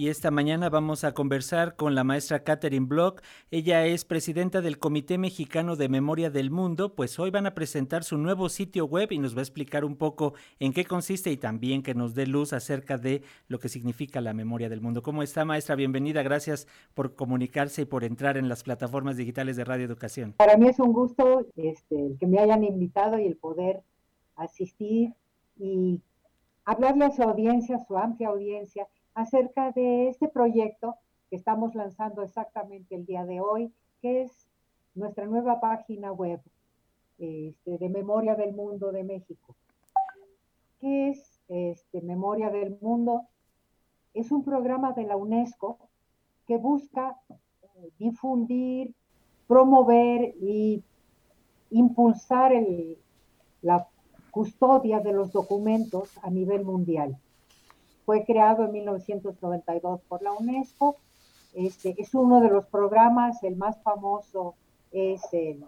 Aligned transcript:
y 0.00 0.08
esta 0.08 0.30
mañana 0.30 0.70
vamos 0.70 1.04
a 1.04 1.12
conversar 1.12 1.76
con 1.76 1.94
la 1.94 2.04
maestra 2.04 2.42
Catherine 2.42 2.86
Block. 2.86 3.20
Ella 3.50 3.84
es 3.84 4.06
presidenta 4.06 4.62
del 4.62 4.78
Comité 4.78 5.18
Mexicano 5.18 5.76
de 5.76 5.90
Memoria 5.90 6.30
del 6.30 6.50
Mundo, 6.50 6.94
pues 6.94 7.18
hoy 7.18 7.30
van 7.30 7.44
a 7.44 7.52
presentar 7.52 8.02
su 8.02 8.16
nuevo 8.16 8.48
sitio 8.48 8.86
web 8.86 9.12
y 9.12 9.18
nos 9.18 9.36
va 9.36 9.40
a 9.40 9.42
explicar 9.42 9.84
un 9.84 9.96
poco 9.96 10.32
en 10.58 10.72
qué 10.72 10.86
consiste 10.86 11.30
y 11.30 11.36
también 11.36 11.82
que 11.82 11.94
nos 11.94 12.14
dé 12.14 12.26
luz 12.26 12.54
acerca 12.54 12.96
de 12.96 13.20
lo 13.46 13.58
que 13.58 13.68
significa 13.68 14.22
la 14.22 14.32
memoria 14.32 14.70
del 14.70 14.80
mundo. 14.80 15.02
¿Cómo 15.02 15.22
está 15.22 15.44
maestra? 15.44 15.74
Bienvenida, 15.74 16.22
gracias 16.22 16.66
por 16.94 17.14
comunicarse 17.14 17.82
y 17.82 17.84
por 17.84 18.02
entrar 18.02 18.38
en 18.38 18.48
las 18.48 18.62
plataformas 18.62 19.18
digitales 19.18 19.56
de 19.56 19.64
Radio 19.64 19.84
Educación. 19.84 20.32
Para 20.38 20.56
mí 20.56 20.66
es 20.66 20.78
un 20.78 20.94
gusto 20.94 21.46
este, 21.56 22.16
que 22.18 22.26
me 22.26 22.38
hayan 22.38 22.64
invitado 22.64 23.18
y 23.18 23.26
el 23.26 23.36
poder 23.36 23.82
asistir 24.34 25.12
y 25.58 26.00
hablarle 26.64 27.04
a 27.04 27.10
su 27.10 27.22
audiencia, 27.22 27.76
a 27.76 27.84
su 27.84 27.98
amplia 27.98 28.28
audiencia, 28.28 28.88
acerca 29.14 29.72
de 29.72 30.08
este 30.08 30.28
proyecto 30.28 30.96
que 31.28 31.36
estamos 31.36 31.74
lanzando 31.74 32.22
exactamente 32.22 32.94
el 32.94 33.06
día 33.06 33.24
de 33.24 33.40
hoy, 33.40 33.72
que 34.00 34.22
es 34.22 34.48
nuestra 34.94 35.26
nueva 35.26 35.60
página 35.60 36.12
web 36.12 36.40
este, 37.18 37.78
de 37.78 37.88
Memoria 37.88 38.34
del 38.34 38.52
Mundo 38.52 38.92
de 38.92 39.04
México. 39.04 39.54
¿Qué 40.80 41.10
es 41.10 41.40
este, 41.48 42.00
Memoria 42.00 42.50
del 42.50 42.78
Mundo? 42.80 43.26
Es 44.14 44.32
un 44.32 44.42
programa 44.42 44.92
de 44.92 45.04
la 45.04 45.16
UNESCO 45.16 45.78
que 46.46 46.56
busca 46.56 47.16
eh, 47.30 47.90
difundir, 47.98 48.94
promover 49.46 50.34
y 50.40 50.82
impulsar 51.70 52.52
la 53.62 53.86
custodia 54.30 55.00
de 55.00 55.12
los 55.12 55.32
documentos 55.32 56.18
a 56.22 56.30
nivel 56.30 56.64
mundial. 56.64 57.18
Fue 58.04 58.24
creado 58.24 58.64
en 58.64 58.72
1992 58.72 60.00
por 60.08 60.22
la 60.22 60.32
UNESCO. 60.32 60.96
Este, 61.54 61.94
es 61.98 62.14
uno 62.14 62.40
de 62.40 62.48
los 62.48 62.66
programas, 62.66 63.42
el 63.42 63.56
más 63.56 63.80
famoso 63.82 64.54
es 64.92 65.22
el, 65.32 65.64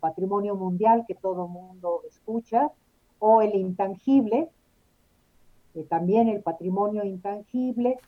Patrimonio 0.00 0.56
Mundial 0.56 1.04
que 1.06 1.14
todo 1.14 1.48
mundo 1.48 2.02
escucha, 2.08 2.70
o 3.18 3.42
el 3.42 3.54
intangible, 3.54 4.48
también 5.88 6.28
el 6.28 6.42
patrimonio 6.42 7.04
intangible, 7.04 7.98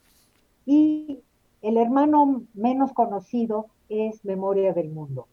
y 0.67 1.23
el 1.63 1.77
hermano 1.77 2.43
menos 2.55 2.93
conocido 2.93 3.67
es 3.89 4.25
Memoria 4.25 4.73
del 4.73 4.91
Mundo. 4.91 5.29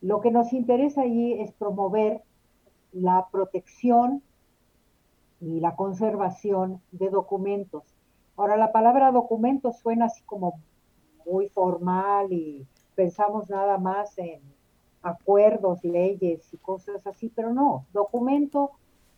Lo 0.00 0.20
que 0.20 0.30
nos 0.30 0.52
interesa 0.52 1.02
allí 1.02 1.34
es 1.40 1.52
promover 1.52 2.22
la 2.92 3.28
protección 3.30 4.22
y 5.40 5.60
la 5.60 5.76
conservación 5.76 6.80
de 6.92 7.10
documentos. 7.10 7.84
Ahora, 8.36 8.56
la 8.56 8.72
palabra 8.72 9.12
documento 9.12 9.72
suena 9.72 10.06
así 10.06 10.22
como 10.22 10.60
muy 11.26 11.48
formal 11.48 12.32
y 12.32 12.66
pensamos 12.94 13.48
nada 13.50 13.78
más 13.78 14.16
en 14.18 14.40
acuerdos, 15.02 15.84
leyes 15.84 16.52
y 16.52 16.56
cosas 16.58 17.06
así, 17.06 17.30
pero 17.34 17.52
no, 17.52 17.86
documento 17.92 18.72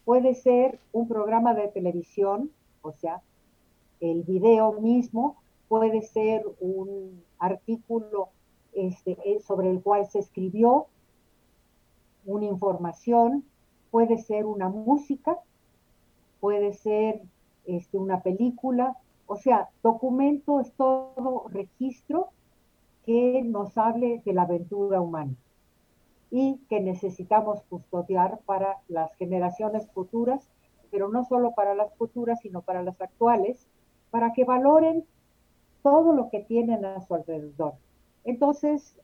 puede 0.05 0.35
ser 0.35 0.79
un 0.93 1.09
programa 1.09 1.55
de 1.55 1.69
televisión, 1.69 2.51
o 2.83 2.93
sea, 2.93 3.23
el 4.01 4.23
video 4.23 4.73
mismo, 4.73 5.37
puede 5.69 6.03
ser 6.03 6.45
un 6.61 7.23
artículo 7.39 8.31
este, 8.73 9.17
eh, 9.25 9.41
sobre 9.41 9.71
el 9.71 9.83
cual 9.83 10.07
se 10.07 10.19
escribió, 10.19 10.87
una 12.25 12.47
información, 12.47 13.45
puede 13.91 14.19
ser 14.19 14.47
una 14.47 14.69
música, 14.69 15.39
puede 16.41 16.73
ser 16.73 17.23
este, 17.67 17.99
una 17.99 18.23
película, 18.23 18.97
o 19.27 19.37
sea, 19.37 19.69
documento 19.83 20.61
es 20.61 20.73
todo 20.73 21.47
registro 21.49 22.29
que 23.05 23.43
nos 23.45 23.77
hable 23.79 24.23
de 24.25 24.33
la 24.33 24.43
aventura 24.43 25.01
humana 25.01 25.35
y 26.31 26.61
que 26.69 26.81
necesitamos 26.81 27.63
custodiar 27.69 28.39
para 28.47 28.79
las 28.89 29.15
generaciones 29.17 29.89
futuras, 29.91 30.49
pero 30.91 31.09
no 31.09 31.25
solo 31.25 31.53
para 31.53 31.75
las 31.75 31.95
futuras, 31.95 32.41
sino 32.41 32.63
para 32.63 32.83
las 32.83 33.01
actuales, 33.01 33.69
para 34.11 34.33
que 34.33 34.45
valoren 34.45 35.05
todo 35.83 36.13
lo 36.13 36.29
que 36.31 36.41
tienen 36.41 36.85
a 36.85 37.01
su 37.01 37.15
alrededor. 37.15 37.75
Entonces, 38.25 38.97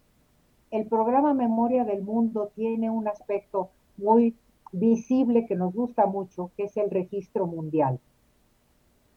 el 0.71 0.87
programa 0.87 1.35
Memoria 1.35 1.85
del 1.85 2.03
Mundo 2.03 2.51
tiene 2.55 2.91
un 2.91 3.09
aspecto 3.09 3.71
muy 3.97 4.37
visible 4.73 5.47
que 5.47 5.57
nos 5.57 5.73
gusta 5.73 6.07
mucho, 6.07 6.51
que 6.57 6.65
es 6.65 6.77
el 6.77 6.91
registro 6.91 7.47
mundial. 7.47 8.01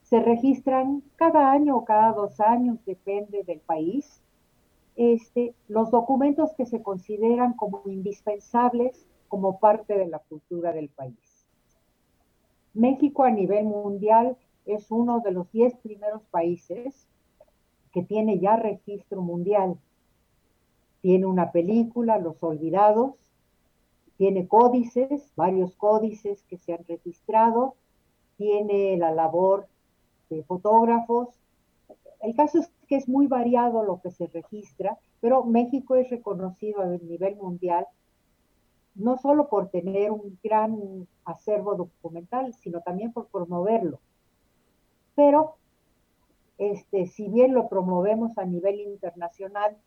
Se 0.03 0.19
registran 0.19 1.03
cada 1.15 1.51
año 1.51 1.77
o 1.77 1.85
cada 1.85 2.13
dos 2.13 2.39
años, 2.39 2.83
depende 2.85 3.43
del 3.43 3.59
país, 3.59 4.21
este, 4.95 5.53
los 5.67 5.91
documentos 5.91 6.51
que 6.53 6.65
se 6.65 6.81
consideran 6.81 7.53
como 7.53 7.83
indispensables 7.85 9.07
como 9.27 9.59
parte 9.59 9.97
de 9.97 10.07
la 10.07 10.19
cultura 10.19 10.73
del 10.73 10.89
país. 10.89 11.47
México 12.73 13.23
a 13.23 13.31
nivel 13.31 13.65
mundial 13.65 14.37
es 14.65 14.91
uno 14.91 15.21
de 15.21 15.31
los 15.31 15.51
diez 15.51 15.75
primeros 15.77 16.23
países 16.31 17.07
que 17.91 18.03
tiene 18.03 18.39
ya 18.39 18.55
registro 18.55 19.21
mundial. 19.21 19.77
Tiene 21.01 21.25
una 21.25 21.51
película, 21.51 22.17
Los 22.17 22.41
Olvidados, 22.43 23.15
tiene 24.19 24.49
códices, 24.49 25.31
varios 25.37 25.77
códices 25.77 26.43
que 26.43 26.57
se 26.57 26.73
han 26.73 26.83
registrado, 26.89 27.75
tiene 28.35 28.97
la 28.97 29.11
labor 29.11 29.69
de 30.29 30.43
fotógrafos. 30.43 31.29
El 32.19 32.35
caso 32.35 32.59
es 32.59 32.69
que 32.89 32.97
es 32.97 33.07
muy 33.07 33.27
variado 33.27 33.81
lo 33.81 34.01
que 34.01 34.11
se 34.11 34.27
registra, 34.27 34.99
pero 35.21 35.45
México 35.45 35.95
es 35.95 36.09
reconocido 36.09 36.81
a 36.81 36.87
nivel 36.87 37.37
mundial 37.37 37.87
no 38.93 39.15
solo 39.15 39.47
por 39.47 39.69
tener 39.69 40.11
un 40.11 40.37
gran 40.43 41.07
acervo 41.23 41.75
documental, 41.75 42.53
sino 42.55 42.81
también 42.81 43.13
por 43.13 43.27
promoverlo. 43.27 44.01
Pero 45.15 45.55
este, 46.57 47.07
si 47.07 47.29
bien 47.29 47.53
lo 47.53 47.69
promovemos 47.69 48.37
a 48.37 48.43
nivel 48.43 48.81
internacional, 48.81 49.77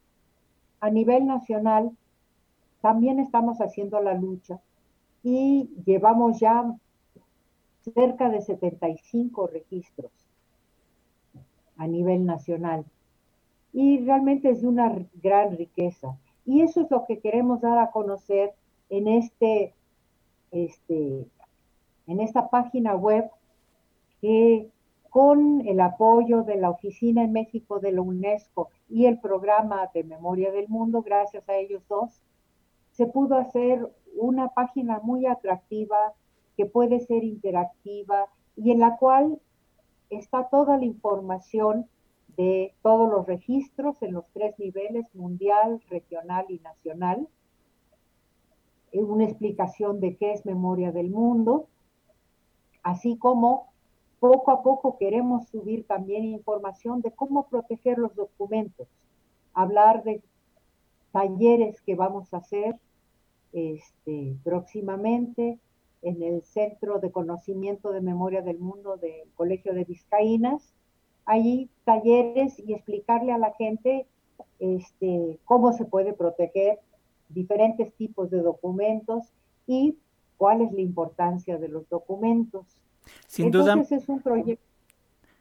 a 0.81 0.89
nivel 0.89 1.27
nacional 1.27 1.93
también 2.83 3.21
estamos 3.21 3.61
haciendo 3.61 4.01
la 4.01 4.15
lucha 4.15 4.61
y 5.23 5.71
llevamos 5.87 6.41
ya 6.41 6.77
cerca 7.95 8.29
de 8.29 8.43
75 8.43 9.47
registros 9.47 10.11
a 11.77 11.87
nivel 11.87 12.27
nacional. 12.27 12.85
Y 13.73 14.05
realmente 14.05 14.51
es 14.51 14.61
de 14.61 14.69
una 14.69 14.95
gran 15.23 15.57
riqueza. 15.57 16.19
Y 16.45 16.61
eso 16.63 16.83
es 16.83 16.91
lo 16.91 17.07
que 17.07 17.21
queremos 17.21 17.61
dar 17.61 17.79
a 17.79 17.91
conocer 17.91 18.53
en 18.91 19.09
este, 19.09 19.73
este, 20.51 21.27
en 22.07 22.21
esta 22.21 22.51
página 22.51 22.95
web 22.95 23.31
que 24.21 24.69
con 25.09 25.67
el 25.67 25.81
apoyo 25.81 26.43
de 26.43 26.57
la 26.57 26.71
Oficina 26.71 27.23
en 27.23 27.33
México 27.33 27.81
de 27.81 27.93
la 27.93 28.03
UNESCO 28.03 28.71
y 28.89 29.07
el 29.07 29.19
programa 29.19 29.89
de 29.95 30.05
Memoria 30.05 30.51
del 30.51 30.69
Mundo, 30.69 31.03
gracias 31.03 31.49
a 31.49 31.57
ellos 31.57 31.83
dos, 31.89 32.23
se 32.93 33.07
pudo 33.07 33.37
hacer 33.37 33.89
una 34.15 34.49
página 34.49 35.01
muy 35.03 35.27
atractiva 35.27 36.15
que 36.57 36.67
puede 36.67 37.01
ser 37.01 37.25
interactiva 37.25 38.27
y 38.57 38.71
en 38.71 38.81
la 38.81 38.97
cual 38.97 39.41
está 40.11 40.49
toda 40.49 40.77
la 40.77 40.85
información 40.85 41.89
de 42.37 42.75
todos 42.83 43.11
los 43.11 43.27
registros 43.27 44.03
en 44.03 44.15
los 44.15 44.25
tres 44.33 44.59
niveles, 44.59 45.07
mundial, 45.15 45.83
regional 45.89 46.47
y 46.49 46.59
nacional, 46.61 47.29
eh, 48.93 49.03
una 49.03 49.25
explicación 49.25 50.01
de 50.01 50.17
qué 50.17 50.33
es 50.33 50.47
memoria 50.47 50.93
del 50.93 51.11
mundo, 51.11 51.69
así 52.83 53.17
como 53.17 53.73
poco 54.21 54.51
a 54.51 54.63
poco 54.63 54.99
queremos 54.99 55.49
subir 55.49 55.87
también 55.87 56.25
información 56.25 57.01
de 57.01 57.11
cómo 57.11 57.49
proteger 57.49 57.99
los 57.99 58.15
documentos, 58.15 58.89
hablar 59.53 60.05
de 60.05 60.23
talleres 61.13 61.81
que 61.83 61.95
vamos 61.95 62.33
a 62.35 62.39
hacer 62.39 62.77
este, 63.53 64.37
próximamente 64.43 65.59
en 66.03 66.23
el 66.23 66.43
Centro 66.43 66.99
de 66.99 67.13
Conocimiento 67.13 67.93
de 67.93 68.01
Memoria 68.01 68.43
del 68.43 68.59
Mundo 68.59 68.97
del 68.97 69.29
Colegio 69.35 69.73
de 69.75 69.85
Vizcaínas. 69.85 70.75
Allí 71.25 71.71
talleres 71.85 72.59
y 72.59 72.75
explicarle 72.75 73.33
a 73.33 73.39
la 73.39 73.53
gente 73.53 74.07
este, 74.59 75.39
cómo 75.45 75.73
se 75.73 75.85
puede 75.85 76.13
proteger 76.13 76.81
diferentes 77.29 77.95
tipos 77.95 78.31
de 78.31 78.43
documentos 78.43 79.33
y 79.67 79.97
cuál 80.37 80.63
es 80.63 80.73
la 80.73 80.81
importancia 80.81 81.59
de 81.59 81.69
los 81.69 81.89
documentos. 81.89 82.67
Sin 83.27 83.47
Entonces 83.47 83.93
es 83.93 84.09
un 84.09 84.21
proyecto 84.21 84.65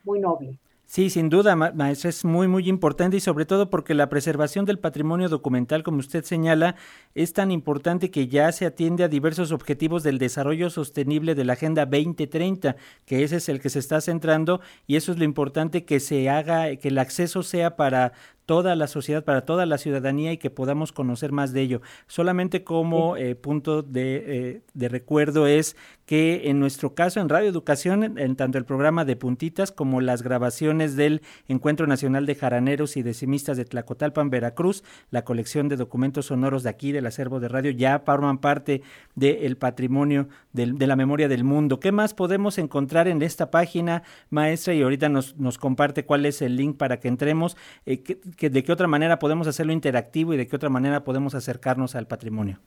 muy 0.04 0.20
noble. 0.20 0.60
Sí, 0.94 1.10
sin 1.10 1.30
duda, 1.30 1.56
maestra, 1.56 2.10
es 2.10 2.26
muy, 2.26 2.50
muy 2.50 2.68
importante 2.68 3.16
y 3.16 3.22
sobre 3.22 3.46
todo 3.46 3.70
porque 3.70 3.94
la 3.94 4.10
preservación 4.10 4.66
del 4.66 4.78
patrimonio 4.78 5.30
documental, 5.30 5.84
como 5.84 6.00
usted 6.00 6.26
señala, 6.26 6.76
es 7.16 7.32
tan 7.32 7.50
importante 7.50 8.12
que 8.12 8.28
ya 8.28 8.52
se 8.52 8.66
atiende 8.66 9.06
a 9.06 9.08
diversos 9.08 9.54
objetivos 9.54 10.04
del 10.04 10.18
desarrollo 10.18 10.70
sostenible 10.70 11.34
de 11.34 11.46
la 11.46 11.54
Agenda 11.54 11.86
2030, 11.86 12.76
que 13.06 13.24
ese 13.24 13.38
es 13.38 13.48
el 13.48 13.62
que 13.62 13.70
se 13.70 13.80
está 13.80 14.02
centrando 14.02 14.60
y 14.86 14.98
eso 14.98 15.14
es 15.14 15.18
lo 15.18 15.24
importante 15.24 15.86
que 15.86 16.02
se 16.02 16.30
haga, 16.30 16.76
que 16.76 16.90
el 16.90 16.98
acceso 16.98 17.42
sea 17.42 17.78
para 17.78 18.12
toda 18.46 18.76
la 18.76 18.88
sociedad, 18.88 19.24
para 19.24 19.46
toda 19.46 19.66
la 19.66 19.78
ciudadanía 19.78 20.32
y 20.32 20.38
que 20.38 20.50
podamos 20.50 20.92
conocer 20.92 21.32
más 21.32 21.54
de 21.54 21.62
ello. 21.62 21.82
Solamente 22.08 22.64
como 22.64 23.18
eh, 23.18 23.36
punto 23.36 23.82
de, 23.82 24.24
eh, 24.26 24.62
de, 24.74 24.90
recuerdo 24.90 25.48
es 25.48 25.76
que 26.06 26.50
en 26.50 26.60
nuestro 26.60 26.94
caso 26.94 27.20
en 27.20 27.30
Radio 27.30 27.50
Educación, 27.50 28.18
en 28.18 28.36
tanto 28.36 28.58
el 28.58 28.66
programa 28.66 29.06
de 29.06 29.16
puntitas 29.16 29.72
como 29.72 30.02
las 30.02 30.24
grabaciones 30.24 30.96
del 30.96 31.22
Encuentro 31.48 31.88
Nacional 31.88 32.26
de 32.26 32.36
Jaraneros 32.36 32.98
y 32.98 33.04
Decimistas 33.04 33.58
de 33.58 33.66
Tlacotalpan, 33.66 34.30
Veracruz, 34.30 34.84
la 35.10 35.24
colección 35.24 35.70
de 35.70 35.78
documentos 35.78 36.26
sonoros 36.26 36.64
de 36.64 36.70
aquí 36.70 36.92
del 36.92 37.06
acervo 37.06 37.40
de 37.40 37.48
radio 37.48 37.72
ya 37.72 38.00
forman 38.00 38.40
parte 38.40 38.82
del 39.16 39.58
patrimonio 39.58 40.28
del, 40.52 40.78
de 40.78 40.88
la 40.88 40.96
memoria 40.96 41.28
del 41.28 41.44
mundo. 41.44 41.80
¿Qué 41.80 41.92
más 41.92 42.14
podemos 42.14 42.58
encontrar 42.58 43.08
en 43.08 43.22
esta 43.22 43.52
página, 43.52 44.04
maestra? 44.30 44.74
Y 44.74 44.82
ahorita 44.82 45.10
nos, 45.10 45.38
nos 45.38 45.58
comparte 45.58 46.06
cuál 46.06 46.26
es 46.26 46.42
el 46.42 46.56
link 46.56 46.78
para 46.78 47.00
que 47.00 47.08
entremos. 47.08 47.56
Eh, 47.86 48.02
que 48.02 48.20
de 48.40 48.64
qué 48.64 48.72
otra 48.72 48.88
manera 48.88 49.20
podemos 49.20 49.48
hacerlo 49.48 49.74
interactivo 49.74 50.34
y 50.34 50.38
de 50.38 50.48
qué 50.48 50.56
otra 50.56 50.70
manera 50.70 51.04
podemos 51.04 51.36
acercarnos 51.36 51.96
al 51.96 52.08
patrimonio. 52.08 52.58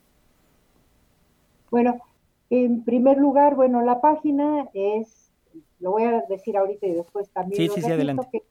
Bueno, 1.71 1.99
en 2.51 2.85
primer 2.85 3.17
lugar, 3.19 3.57
bueno, 3.57 3.83
la 3.83 4.01
página 4.01 4.69
es, 4.75 5.33
lo 5.81 5.91
voy 5.93 6.05
a 6.05 6.23
decir 6.29 6.57
ahorita 6.57 6.87
y 6.87 6.93
después 6.93 7.29
también 7.31 7.57
sí, 7.57 7.69
sí, 7.75 7.83
sí, 7.83 7.91
adelante. 7.91 8.29
que 8.31 8.39
es 8.39 8.45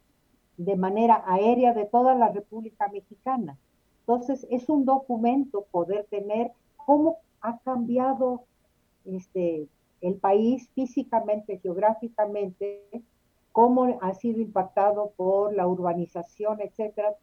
de 0.57 0.77
manera 0.77 1.25
aérea 1.27 1.75
de 1.75 1.85
toda 1.85 2.15
la 2.15 2.29
República 2.29 2.89
Mexicana. 2.89 3.59
Entonces, 4.01 4.47
es 4.51 4.69
un 4.69 4.85
documento 4.85 5.67
poder 5.71 6.07
tener 6.09 6.53
cómo 6.77 7.19
ha 7.41 7.59
cambiado 7.59 8.45
este, 9.05 9.69
el 10.01 10.15
país 10.17 10.71
físicamente, 10.75 11.59
geográficamente, 11.59 12.83
cómo 13.53 13.99
ha 14.01 14.15
sido 14.15 14.41
impactado 14.41 15.13
por 15.17 15.55
la 15.55 15.67
urbanización, 15.67 16.61
etcétera. 16.61 17.15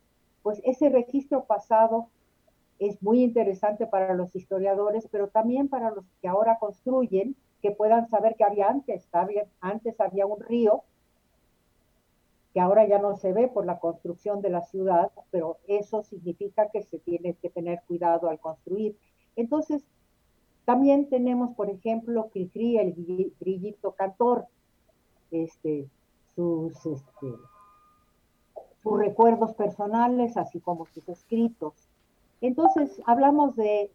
Pues 0.41 0.61
ese 0.65 0.89
registro 0.89 1.45
pasado 1.45 2.09
es 2.87 3.01
muy 3.01 3.23
interesante 3.23 3.87
para 3.87 4.13
los 4.13 4.35
historiadores, 4.35 5.07
pero 5.11 5.27
también 5.27 5.67
para 5.67 5.91
los 5.91 6.05
que 6.21 6.27
ahora 6.27 6.57
construyen, 6.59 7.35
que 7.61 7.71
puedan 7.71 8.09
saber 8.09 8.35
que 8.35 8.43
había 8.43 8.67
antes, 8.67 9.07
antes 9.61 9.99
había 9.99 10.25
un 10.25 10.41
río 10.41 10.83
que 12.53 12.59
ahora 12.59 12.87
ya 12.87 12.99
no 12.99 13.15
se 13.15 13.33
ve 13.33 13.47
por 13.47 13.65
la 13.65 13.79
construcción 13.79 14.41
de 14.41 14.49
la 14.49 14.61
ciudad, 14.61 15.11
pero 15.31 15.57
eso 15.67 16.03
significa 16.03 16.69
que 16.69 16.83
se 16.83 16.99
tiene 16.99 17.33
que 17.33 17.49
tener 17.49 17.81
cuidado 17.87 18.29
al 18.29 18.39
construir. 18.39 18.95
Entonces, 19.35 19.83
también 20.63 21.09
tenemos, 21.09 21.55
por 21.55 21.69
ejemplo, 21.69 22.29
Cricri, 22.31 22.77
el 22.77 22.93
grillito 23.39 23.93
cantor, 23.93 24.45
este, 25.31 25.89
sus, 26.35 26.73
este, 26.85 27.27
sus 28.83 28.99
recuerdos 28.99 29.55
personales, 29.55 30.37
así 30.37 30.59
como 30.59 30.85
sus 30.85 31.09
escritos. 31.09 31.73
Entonces, 32.43 33.01
hablamos 33.05 33.55
de 33.55 33.89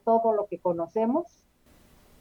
todo 0.04 0.34
lo 0.34 0.48
que 0.48 0.58
conocemos 0.58 1.26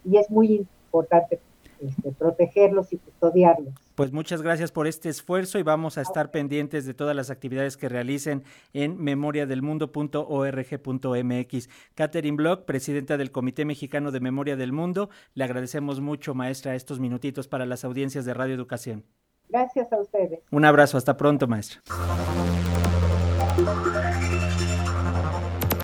y 0.05 0.17
es 0.17 0.31
muy 0.31 0.67
importante 0.87 1.41
este, 1.81 2.13
protegerlos 2.13 2.93
y 2.93 2.99
custodiarlos. 2.99 3.75
Pues 4.03 4.13
muchas 4.13 4.43
gracias 4.43 4.73
por 4.73 4.89
este 4.89 5.09
esfuerzo 5.09 5.61
y 5.61 5.63
vamos 5.63 5.97
a 5.97 6.01
estar 6.01 6.33
pendientes 6.33 6.85
de 6.85 6.93
todas 6.93 7.15
las 7.15 7.31
actividades 7.31 7.77
que 7.77 7.89
realicen 7.89 8.43
en 8.73 9.01
memoriadelmundo.org.mx. 9.01 11.69
Catherine 11.95 12.37
Block, 12.37 12.65
presidenta 12.65 13.17
del 13.17 13.31
Comité 13.31 13.65
Mexicano 13.65 14.11
de 14.11 14.19
Memoria 14.19 14.57
del 14.57 14.73
Mundo, 14.73 15.09
le 15.35 15.45
agradecemos 15.45 16.01
mucho, 16.01 16.35
maestra, 16.35 16.75
estos 16.75 16.99
minutitos 16.99 17.47
para 17.47 17.65
las 17.65 17.85
audiencias 17.85 18.25
de 18.25 18.35
Radio 18.35 18.57
Educación. 18.57 19.05
Gracias 19.49 19.93
a 19.93 20.01
ustedes. 20.01 20.41
Un 20.51 20.65
abrazo, 20.65 20.99
hasta 20.99 21.17
pronto, 21.17 21.47
maestra. 21.47 21.81